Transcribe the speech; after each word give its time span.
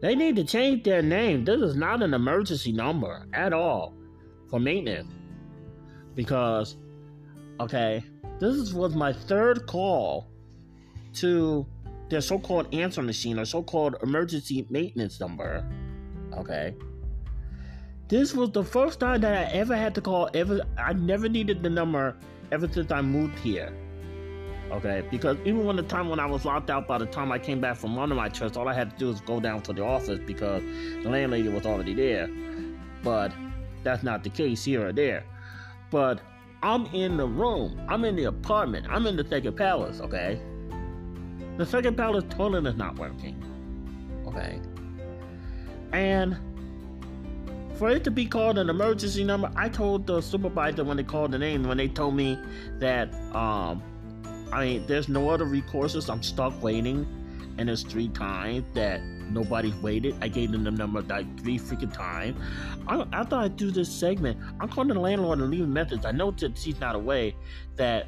They 0.00 0.14
need 0.14 0.36
to 0.36 0.44
change 0.44 0.84
their 0.84 1.02
name. 1.02 1.44
This 1.44 1.60
is 1.60 1.76
not 1.76 2.02
an 2.02 2.14
emergency 2.14 2.72
number 2.72 3.26
at 3.34 3.52
all 3.52 3.94
for 4.48 4.58
maintenance. 4.58 5.12
Because, 6.14 6.76
okay, 7.60 8.02
this 8.38 8.72
was 8.72 8.94
my 8.94 9.12
third 9.12 9.66
call 9.66 10.28
to 11.14 11.66
their 12.08 12.20
so 12.20 12.38
called 12.38 12.74
answer 12.74 13.02
machine 13.02 13.38
or 13.38 13.44
so 13.44 13.62
called 13.62 13.96
emergency 14.02 14.66
maintenance 14.70 15.20
number. 15.20 15.64
Okay. 16.34 16.74
This 18.08 18.34
was 18.34 18.50
the 18.50 18.64
first 18.64 18.98
time 19.00 19.20
that 19.20 19.34
I 19.34 19.52
ever 19.52 19.76
had 19.76 19.94
to 19.94 20.00
call 20.00 20.28
ever 20.34 20.60
I 20.76 20.94
never 20.94 21.28
needed 21.28 21.62
the 21.62 21.70
number 21.70 22.16
ever 22.50 22.68
since 22.70 22.90
I 22.90 23.02
moved 23.02 23.38
here. 23.38 23.72
Okay, 24.70 25.02
because 25.10 25.36
even 25.44 25.64
when 25.64 25.76
the 25.76 25.82
time 25.82 26.08
when 26.08 26.20
I 26.20 26.26
was 26.26 26.44
locked 26.44 26.70
out 26.70 26.86
by 26.86 26.98
the 26.98 27.06
time 27.06 27.32
I 27.32 27.38
came 27.38 27.60
back 27.60 27.76
from 27.76 27.98
of 27.98 28.08
my 28.10 28.28
trips, 28.28 28.56
all 28.56 28.68
I 28.68 28.74
had 28.74 28.90
to 28.92 28.96
do 28.96 29.08
was 29.08 29.20
go 29.20 29.40
down 29.40 29.62
to 29.62 29.72
the 29.72 29.84
office 29.84 30.20
because 30.24 30.62
the 31.02 31.08
landlady 31.10 31.48
was 31.48 31.66
already 31.66 31.92
there. 31.92 32.28
But 33.02 33.32
that's 33.82 34.02
not 34.02 34.22
the 34.22 34.30
case 34.30 34.64
here 34.64 34.86
or 34.86 34.92
there. 34.92 35.24
But 35.90 36.20
I'm 36.62 36.86
in 36.86 37.16
the 37.16 37.26
room. 37.26 37.80
I'm 37.88 38.04
in 38.04 38.14
the 38.14 38.24
apartment. 38.24 38.86
I'm 38.88 39.06
in 39.06 39.16
the 39.16 39.26
second 39.26 39.56
palace, 39.56 40.00
okay? 40.00 40.40
The 41.56 41.66
second 41.66 41.96
palace 41.96 42.24
toilet 42.30 42.66
is 42.66 42.76
not 42.76 42.96
working. 42.96 43.42
Okay. 44.26 44.60
And 45.92 46.36
for 47.76 47.90
it 47.90 48.04
to 48.04 48.10
be 48.10 48.26
called 48.26 48.58
an 48.58 48.70
emergency 48.70 49.24
number, 49.24 49.50
I 49.56 49.68
told 49.68 50.06
the 50.06 50.20
supervisor 50.20 50.84
when 50.84 50.96
they 50.98 51.02
called 51.02 51.32
the 51.32 51.38
name, 51.38 51.64
when 51.64 51.78
they 51.78 51.88
told 51.88 52.14
me 52.14 52.38
that, 52.78 53.12
um, 53.34 53.82
I 54.52 54.64
mean, 54.64 54.86
there's 54.86 55.08
no 55.08 55.30
other 55.30 55.46
recourses. 55.46 56.10
I'm 56.10 56.22
stuck 56.22 56.60
waiting, 56.62 57.06
and 57.58 57.70
it's 57.70 57.82
three 57.82 58.08
times 58.08 58.64
that 58.74 59.00
nobody's 59.30 59.74
waited. 59.76 60.16
I 60.20 60.28
gave 60.28 60.50
them 60.50 60.64
the 60.64 60.70
number 60.70 61.02
like 61.02 61.40
three 61.40 61.58
freaking 61.58 61.92
times. 61.92 62.36
After 62.88 63.36
I 63.36 63.48
do 63.48 63.70
this 63.70 63.92
segment, 63.92 64.38
I'm 64.60 64.68
calling 64.68 64.88
the 64.88 65.00
landlord 65.00 65.38
and 65.38 65.50
leaving 65.50 65.72
message. 65.72 66.04
I 66.04 66.10
know 66.10 66.32
that 66.32 66.58
she's 66.58 66.80
not 66.80 66.96
away, 66.96 67.36
that 67.76 68.06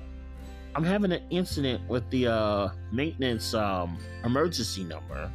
I'm 0.74 0.84
having 0.84 1.12
an 1.12 1.22
incident 1.30 1.86
with 1.88 2.08
the 2.10 2.26
uh, 2.28 2.68
maintenance 2.90 3.54
um, 3.54 3.98
emergency 4.24 4.84
number 4.84 5.30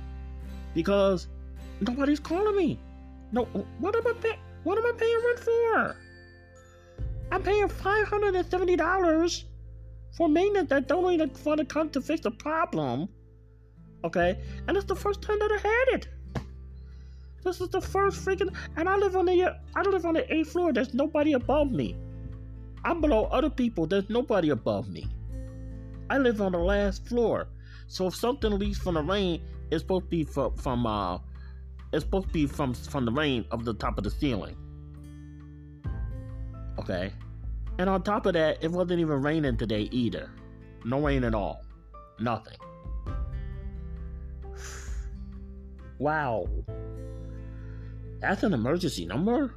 because 0.73 1.27
nobody's 1.79 2.19
calling 2.19 2.55
me. 2.55 2.79
No, 3.31 3.45
what 3.79 3.95
am 3.95 4.07
I 4.07 4.13
paying? 4.13 4.39
What 4.63 4.77
am 4.77 4.85
I 4.85 4.91
paying 4.97 5.21
rent 5.25 5.39
for? 5.39 5.95
I'm 7.31 7.43
paying 7.43 7.67
five 7.67 8.07
hundred 8.07 8.35
and 8.35 8.49
seventy 8.49 8.75
dollars 8.75 9.45
for 10.17 10.27
maintenance 10.27 10.69
that 10.69 10.87
don't 10.87 11.13
even 11.13 11.31
want 11.45 11.59
to 11.59 11.65
come 11.65 11.91
to 11.91 12.01
fix 12.01 12.21
the 12.21 12.31
problem. 12.31 13.07
Okay, 14.03 14.39
and 14.67 14.75
it's 14.75 14.87
the 14.87 14.95
first 14.95 15.21
time 15.21 15.37
that 15.39 15.51
I 15.51 15.67
had 15.67 15.99
it. 15.99 16.07
This 17.43 17.61
is 17.61 17.69
the 17.69 17.81
first 17.81 18.25
freaking, 18.25 18.53
and 18.75 18.89
I 18.89 18.95
live 18.97 19.15
on 19.15 19.25
the 19.25 19.55
I 19.75 19.81
live 19.83 20.05
on 20.05 20.15
the 20.15 20.33
eighth 20.33 20.51
floor. 20.51 20.73
There's 20.73 20.93
nobody 20.93 21.33
above 21.33 21.71
me. 21.71 21.95
I'm 22.83 22.99
below 22.99 23.25
other 23.25 23.49
people. 23.49 23.85
There's 23.85 24.09
nobody 24.09 24.49
above 24.49 24.89
me. 24.89 25.07
I 26.09 26.17
live 26.17 26.41
on 26.41 26.53
the 26.53 26.57
last 26.57 27.05
floor, 27.07 27.47
so 27.87 28.07
if 28.07 28.15
something 28.15 28.57
leaks 28.57 28.79
from 28.79 28.95
the 28.95 29.03
rain, 29.03 29.41
it's 29.69 29.83
supposed 29.83 30.05
to 30.05 30.09
be 30.09 30.23
from, 30.23 30.55
from 30.55 30.87
uh, 30.87 31.19
it's 31.93 32.05
supposed 32.05 32.27
to 32.27 32.33
be 32.33 32.47
from 32.47 32.73
from 32.73 33.05
the 33.05 33.11
rain 33.11 33.45
of 33.51 33.65
the 33.65 33.73
top 33.75 33.99
of 33.99 34.03
the 34.03 34.11
ceiling. 34.11 34.55
Okay. 36.79 37.11
And 37.77 37.89
on 37.89 38.01
top 38.03 38.25
of 38.25 38.33
that, 38.33 38.63
it 38.63 38.71
wasn't 38.71 38.99
even 38.99 39.21
raining 39.21 39.57
today 39.57 39.87
either. 39.91 40.29
No 40.83 40.99
rain 40.99 41.23
at 41.23 41.35
all. 41.35 41.63
Nothing. 42.19 42.57
Wow. 45.99 46.47
That's 48.19 48.43
an 48.43 48.53
emergency 48.53 49.05
number? 49.05 49.55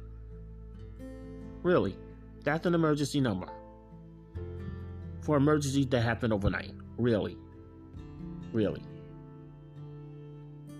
Really? 1.61 1.95
That's 2.43 2.65
an 2.65 2.73
emergency 2.73 3.21
number. 3.21 3.47
For 5.21 5.37
emergencies 5.37 5.85
that 5.87 6.01
happen 6.01 6.33
overnight. 6.33 6.73
Really? 6.97 7.37
Really? 8.53 8.83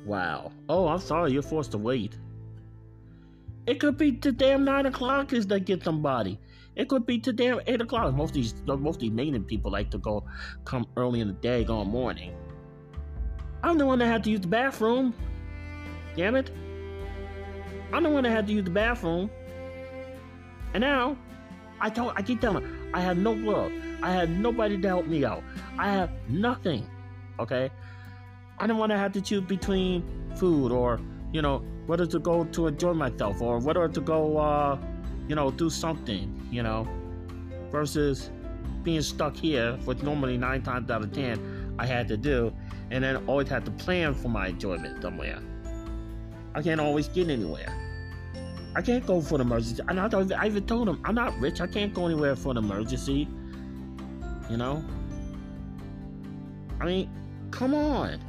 Wow. 0.06 0.52
Oh, 0.68 0.88
I'm 0.88 1.00
sorry, 1.00 1.32
you're 1.32 1.44
forced 1.44 1.72
to 1.72 1.78
wait. 1.78 2.18
It 3.72 3.80
could 3.80 3.98
be 3.98 4.12
to 4.18 4.34
damn 4.34 4.66
nine 4.66 4.86
o'clock 4.86 5.32
is 5.32 5.48
they 5.48 5.62
get 5.62 5.82
somebody. 5.82 6.38
It 6.76 6.90
could 6.90 7.06
be 7.06 7.20
to 7.20 7.32
damn 7.32 7.62
eight 7.68 7.80
o'clock. 7.80 8.14
Most 8.14 8.32
of 8.32 8.34
these 8.34 8.54
most 8.66 8.96
of 8.96 9.00
these 9.00 9.12
maintenance 9.12 9.46
people 9.48 9.72
like 9.72 9.90
to 9.92 9.98
go 9.98 10.26
come 10.66 10.86
early 10.98 11.22
in 11.22 11.28
the 11.28 11.34
day, 11.36 11.64
go 11.64 11.86
morning. 11.86 12.36
I'm 13.64 13.78
the 13.78 13.86
one 13.86 14.00
that 14.00 14.08
had 14.08 14.26
to 14.26 14.30
use 14.30 14.42
the 14.42 14.50
bathroom. 14.50 15.14
Damn 16.18 16.36
it. 16.36 16.52
I'm 17.94 18.04
the 18.04 18.10
one 18.10 18.24
that 18.24 18.32
had 18.32 18.46
to 18.48 18.54
use 18.54 18.66
the 18.66 18.72
bathroom. 18.72 19.32
And 20.74 20.82
now 20.82 21.16
I 21.80 21.90
told 21.90 22.12
I 22.18 22.24
keep 22.24 22.42
telling 22.42 22.66
her, 22.66 22.70
I 22.94 23.00
have 23.00 23.18
no 23.18 23.32
love. 23.32 23.72
I 24.04 24.12
had 24.12 24.38
nobody 24.38 24.78
to 24.82 24.88
help 24.90 25.06
me 25.06 25.24
out. 25.24 25.44
I 25.78 25.94
have 25.94 26.10
nothing. 26.28 26.86
Okay? 27.40 27.72
I 28.60 28.68
didn't 28.68 28.80
want 28.80 28.92
to 28.92 28.98
have 28.98 29.14
to 29.14 29.22
choose 29.22 29.44
between 29.44 30.04
food 30.36 30.74
or, 30.74 31.00
you 31.32 31.42
know, 31.42 31.64
whether 31.86 32.06
to 32.06 32.20
go 32.20 32.44
to 32.46 32.68
enjoy 32.68 32.94
myself 32.94 33.42
or 33.42 33.60
whether 33.60 33.88
to 33.88 34.02
go, 34.02 34.38
uh, 34.38 34.78
you 35.28 35.36
know, 35.36 35.52
do 35.52 35.70
something, 35.70 36.48
you 36.52 36.64
know, 36.64 36.88
versus 37.72 38.32
being 38.84 39.02
stuck 39.02 39.36
here, 39.36 39.78
which 39.86 40.02
normally 40.02 40.38
nine 40.38 40.62
times 40.62 40.90
out 40.90 41.04
of 41.04 41.12
ten 41.12 41.76
I 41.80 41.86
had 41.86 42.08
to 42.10 42.18
do, 42.18 42.54
and 42.90 43.04
then 43.04 43.18
always 43.28 43.48
had 43.48 43.66
to 43.66 43.72
plan 43.72 44.14
for 44.14 44.30
my 44.30 44.48
enjoyment 44.48 45.02
somewhere. 45.02 45.40
I 46.54 46.62
can't 46.62 46.82
always 46.82 47.08
get 47.08 47.30
anywhere. 47.30 47.74
I 48.76 48.82
can't 48.82 49.06
go 49.06 49.22
for 49.22 49.36
an 49.36 49.42
emergency. 49.42 49.82
And 49.88 50.00
I, 50.00 50.08
I 50.38 50.48
even 50.48 50.66
told 50.66 50.88
him, 50.88 51.02
I'm 51.04 51.16
not 51.16 51.38
rich. 51.40 51.62
I 51.62 51.68
can't 51.68 51.94
go 51.94 52.06
anywhere 52.06 52.36
for 52.36 52.52
an 52.52 52.58
emergency. 52.58 53.28
You 54.50 54.58
know? 54.58 54.84
I 56.80 56.86
mean, 56.86 57.10
come 57.52 57.74
on. 57.74 58.20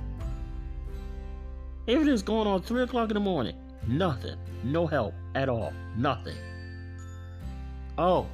Everything's 1.88 2.22
going 2.22 2.46
on 2.46 2.62
3 2.62 2.82
o'clock 2.82 3.10
in 3.10 3.14
the 3.14 3.20
morning. 3.20 3.56
Nothing. 3.86 4.36
No 4.62 4.86
help 4.86 5.14
at 5.34 5.48
all. 5.48 5.72
Nothing. 5.96 6.36
Oh, 7.98 8.26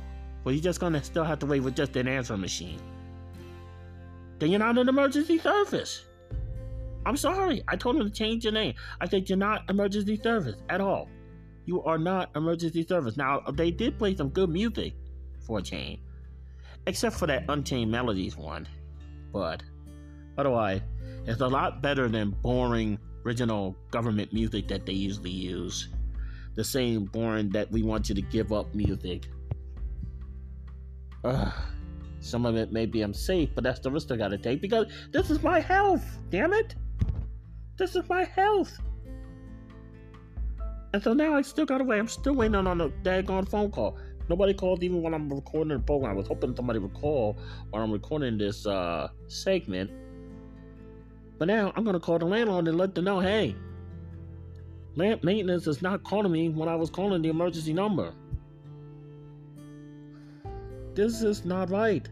well, 0.44 0.54
you're 0.54 0.62
just 0.62 0.81
gonna 0.81 1.03
still 1.03 1.25
have 1.25 1.38
to 1.41 1.47
wait 1.47 1.60
with 1.60 1.75
just 1.75 1.97
an 1.97 2.06
answer 2.06 2.37
machine. 2.37 2.81
Then 4.38 4.50
you're 4.50 4.58
not 4.58 4.78
an 4.78 4.88
emergency 4.88 5.38
service. 5.38 6.04
I'm 7.06 7.16
sorry. 7.16 7.62
I 7.66 7.76
told 7.76 7.97
him 7.97 8.04
to 8.04 8.10
change 8.10 8.44
your 8.44 8.53
name. 8.53 8.75
I 9.00 9.08
said 9.08 9.28
you're 9.28 9.38
not 9.38 9.69
emergency 9.70 10.16
service 10.16 10.56
at 10.69 10.81
all. 10.81 11.08
You 11.64 11.82
are 11.84 11.98
not 11.98 12.31
emergency 12.37 12.87
service. 12.87 13.16
Now 13.16 13.41
they 13.53 13.70
did 13.70 13.98
play 13.98 14.14
some 14.14 14.28
good 14.28 14.50
music 14.50 14.94
for 15.41 15.58
a 15.58 15.62
change, 15.62 16.00
except 16.87 17.16
for 17.16 17.26
that 17.26 17.44
Unchained 17.48 17.91
Melodies 17.91 18.37
one. 18.37 18.69
But 19.32 19.62
otherwise, 20.37 20.82
it's 21.26 21.41
a 21.41 21.47
lot 21.47 21.82
better 21.82 22.08
than 22.08 22.31
boring 22.31 22.98
original 23.28 23.77
government 23.91 24.33
music 24.33 24.66
that 24.69 24.87
they 24.87 24.94
usually 24.94 25.31
use. 25.31 25.89
The 26.55 26.65
same 26.65 27.05
boring 27.05 27.50
that 27.50 27.71
we 27.71 27.83
want 27.83 28.09
you 28.09 28.15
to 28.15 28.22
give 28.22 28.53
up 28.53 28.75
music. 28.75 29.28
Ugh. 31.25 31.53
Some 32.21 32.47
of 32.47 32.56
it 32.56 32.72
maybe 32.72 33.03
I'm 33.03 33.12
safe, 33.12 33.50
but 33.55 33.62
that's 33.62 33.81
the 33.81 33.91
risk 33.91 34.11
I 34.11 34.17
gotta 34.17 34.38
take 34.38 34.62
because 34.62 34.87
this 35.12 35.31
is 35.31 35.43
my 35.43 35.61
health. 35.61 36.05
Damn 36.31 36.55
it! 36.55 36.75
This 37.77 37.94
is 37.94 38.09
my 38.09 38.25
health. 38.25 38.77
And 40.94 41.03
so 41.03 41.12
now 41.12 41.34
I 41.37 41.43
still 41.43 41.67
gotta 41.67 41.84
wait. 41.84 41.99
I'm 41.99 42.09
still 42.09 42.34
waiting 42.34 42.55
on 42.56 42.81
a 42.81 42.88
daggone 42.88 43.49
phone 43.49 43.71
call. 43.71 43.99
Nobody 44.28 44.55
called 44.55 44.83
even 44.83 45.03
when 45.03 45.15
I'm 45.15 45.28
recording 45.28 45.77
the 45.77 45.78
program. 45.78 46.12
I 46.12 46.15
was 46.15 46.27
hoping 46.27 46.56
somebody 46.56 46.78
would 46.78 46.94
call 46.94 47.38
while 47.71 47.83
I'm 47.83 47.93
recording 47.93 48.38
this 48.38 48.67
uh, 48.67 49.09
segment. 49.28 49.91
But 51.38 51.49
now 51.49 51.73
I'm 51.76 51.85
gonna 51.85 52.00
call 52.00 52.19
the 52.19 52.26
landlord 52.26 52.67
and 52.67 52.76
let 52.76 52.94
them 52.94 53.05
know, 53.05 53.20
hey, 53.20 53.55
land 54.96 55.23
maintenance 55.23 55.67
is 55.67 55.81
not 55.81 56.02
calling 56.02 56.32
me 56.32 56.49
when 56.49 56.69
I 56.69 56.75
was 56.75 56.90
calling 56.90 57.23
the 57.23 57.29
emergency 57.29 57.73
number. 57.73 58.12
This 60.94 61.23
is 61.23 61.44
not 61.44 61.70
right. 61.70 62.08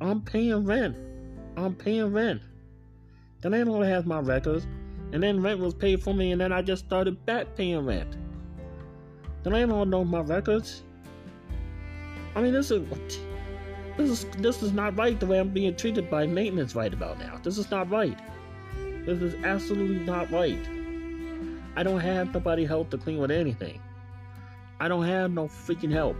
I'm 0.00 0.22
paying 0.22 0.64
rent. 0.64 0.96
I'm 1.58 1.74
paying 1.74 2.10
rent. 2.10 2.40
The 3.42 3.50
landlord 3.50 3.86
has 3.86 4.06
my 4.06 4.20
records, 4.20 4.66
and 5.12 5.22
then 5.22 5.42
rent 5.42 5.60
was 5.60 5.74
paid 5.74 6.02
for 6.02 6.14
me, 6.14 6.32
and 6.32 6.40
then 6.40 6.52
I 6.52 6.62
just 6.62 6.86
started 6.86 7.24
back 7.26 7.54
paying 7.56 7.84
rent. 7.84 8.16
The 9.42 9.50
landlord 9.50 9.88
knows 9.88 10.06
my 10.06 10.20
records. 10.20 10.84
I 12.34 12.40
mean, 12.40 12.54
this 12.54 12.70
is 12.70 12.82
this 14.00 14.24
is 14.24 14.30
this 14.38 14.62
is 14.62 14.72
not 14.72 14.96
right 14.96 15.18
the 15.18 15.26
way 15.26 15.38
I'm 15.38 15.50
being 15.50 15.74
treated 15.76 16.10
by 16.10 16.26
maintenance 16.26 16.74
right 16.74 16.92
about 16.92 17.18
now. 17.18 17.40
This 17.42 17.58
is 17.58 17.70
not 17.70 17.90
right. 17.90 18.18
This 19.04 19.20
is 19.20 19.34
absolutely 19.44 20.00
not 20.00 20.30
right. 20.30 20.58
I 21.76 21.82
don't 21.82 22.00
have 22.00 22.32
nobody 22.34 22.64
help 22.64 22.90
to 22.90 22.98
clean 22.98 23.18
with 23.18 23.30
anything. 23.30 23.80
I 24.78 24.88
don't 24.88 25.04
have 25.04 25.30
no 25.30 25.46
freaking 25.46 25.92
help. 25.92 26.16